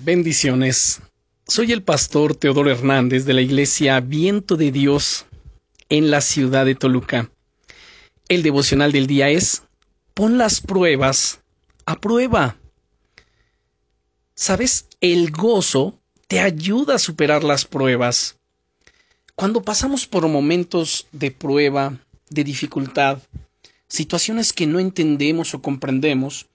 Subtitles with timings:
[0.00, 1.00] Bendiciones.
[1.48, 5.26] Soy el pastor Teodoro Hernández de la iglesia Viento de Dios
[5.88, 7.32] en la ciudad de Toluca.
[8.28, 9.64] El devocional del día es
[10.14, 11.40] Pon las pruebas
[11.84, 12.56] a prueba.
[14.36, 14.86] ¿Sabes?
[15.00, 18.36] El gozo te ayuda a superar las pruebas.
[19.34, 21.98] Cuando pasamos por momentos de prueba,
[22.30, 23.18] de dificultad,
[23.88, 26.46] situaciones que no entendemos o comprendemos,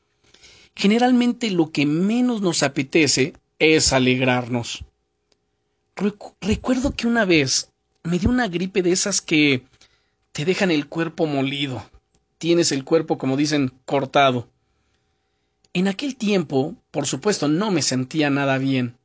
[0.75, 4.83] generalmente lo que menos nos apetece es alegrarnos.
[6.41, 7.71] recuerdo que una vez
[8.03, 9.63] me dio una gripe de esas que
[10.31, 11.85] te dejan el cuerpo molido,
[12.37, 14.49] tienes el cuerpo, como dicen, cortado.
[15.73, 18.97] En aquel tiempo, por supuesto, no me sentía nada bien.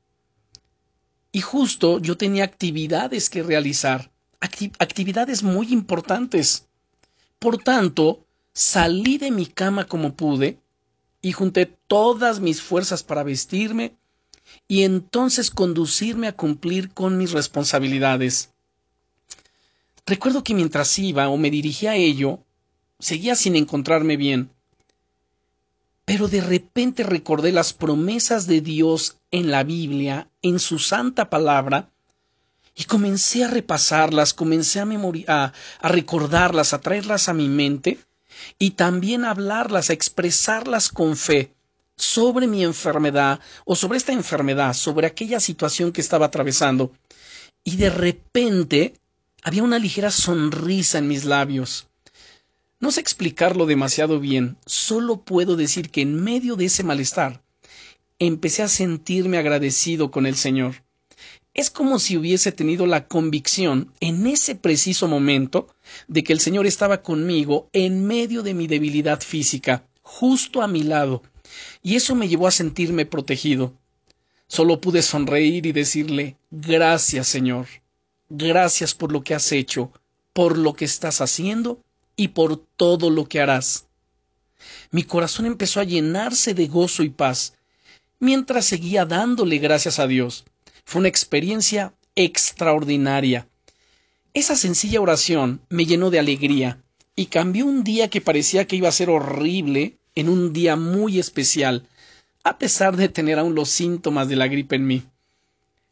[1.30, 4.10] Y justo yo tenía actividades que realizar,
[4.40, 6.66] actividades muy importantes.
[7.38, 10.58] Por tanto, salí de mi cama como pude
[11.20, 13.96] y junté todas mis fuerzas para vestirme
[14.66, 18.50] y entonces conducirme a cumplir con mis responsabilidades.
[20.06, 22.40] Recuerdo que mientras iba o me dirigía a ello,
[22.98, 24.50] seguía sin encontrarme bien.
[26.04, 31.90] Pero de repente recordé las promesas de Dios en la Biblia, en su santa palabra,
[32.74, 34.86] y comencé a repasarlas, comencé a,
[35.26, 37.98] a, a recordarlas, a traerlas a mi mente,
[38.58, 41.52] y también hablarlas, expresarlas con fe
[41.96, 46.92] sobre mi enfermedad o sobre esta enfermedad, sobre aquella situación que estaba atravesando.
[47.64, 48.94] Y de repente
[49.42, 51.88] había una ligera sonrisa en mis labios.
[52.80, 57.42] No sé explicarlo demasiado bien, solo puedo decir que en medio de ese malestar
[58.20, 60.76] empecé a sentirme agradecido con el Señor.
[61.58, 65.66] Es como si hubiese tenido la convicción en ese preciso momento
[66.06, 70.84] de que el Señor estaba conmigo en medio de mi debilidad física, justo a mi
[70.84, 71.20] lado,
[71.82, 73.72] y eso me llevó a sentirme protegido.
[74.46, 77.66] Solo pude sonreír y decirle Gracias, Señor.
[78.28, 79.90] Gracias por lo que has hecho,
[80.32, 81.82] por lo que estás haciendo
[82.14, 83.88] y por todo lo que harás.
[84.92, 87.54] Mi corazón empezó a llenarse de gozo y paz,
[88.20, 90.44] mientras seguía dándole gracias a Dios.
[90.88, 93.46] Fue una experiencia extraordinaria.
[94.32, 96.82] Esa sencilla oración me llenó de alegría
[97.14, 101.18] y cambió un día que parecía que iba a ser horrible en un día muy
[101.18, 101.86] especial,
[102.42, 105.02] a pesar de tener aún los síntomas de la gripe en mí.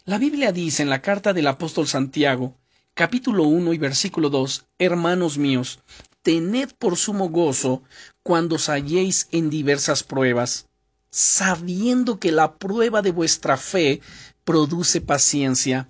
[0.07, 2.55] La Biblia dice en la carta del apóstol Santiago,
[2.95, 5.79] capítulo 1 y versículo 2, Hermanos míos,
[6.23, 7.83] tened por sumo gozo
[8.23, 10.69] cuando os halléis en diversas pruebas,
[11.17, 14.03] sabiendo que la prueba de vuestra fe
[14.45, 15.89] produce paciencia.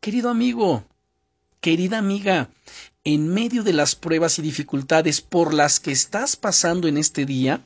[0.00, 0.84] Querido amigo,
[1.60, 2.50] querida amiga,
[3.04, 7.64] en medio de las pruebas y dificultades por las que estás pasando en este día,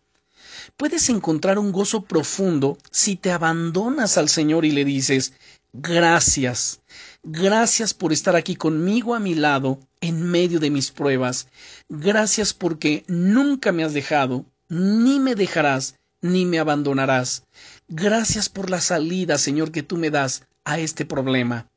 [0.77, 5.33] puedes encontrar un gozo profundo si te abandonas al Señor y le dices
[5.73, 6.83] Gracias,
[7.23, 11.49] gracias por estar aquí conmigo a mi lado en medio de mis pruebas.
[11.89, 17.45] Gracias porque nunca me has dejado, ni me dejarás, ni me abandonarás.
[17.87, 21.69] Gracias por la salida, Señor, que tú me das a este problema.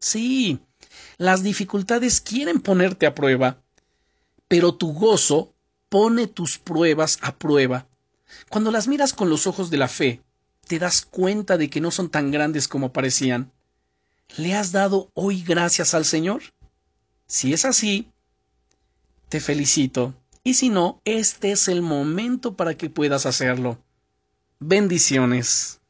[0.00, 0.58] Sí,
[1.16, 3.62] las dificultades quieren ponerte a prueba,
[4.48, 5.54] pero tu gozo
[5.88, 7.86] pone tus pruebas a prueba.
[8.48, 10.20] Cuando las miras con los ojos de la fe,
[10.66, 13.52] te das cuenta de que no son tan grandes como parecían.
[14.36, 16.42] ¿Le has dado hoy gracias al Señor?
[17.28, 18.08] Si es así,
[19.28, 20.14] te felicito.
[20.44, 23.78] Y si no, este es el momento para que puedas hacerlo.
[24.60, 25.80] Bendiciones.